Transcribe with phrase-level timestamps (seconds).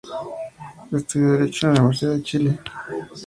[0.91, 2.59] Estudió Derecho en la Universidad de Chile.